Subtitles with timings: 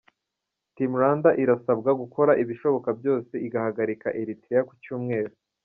[0.75, 5.35] Team Rwanda irasabwa gukora ibishoboka byose igahagarika Eritrea ku Cyumweru.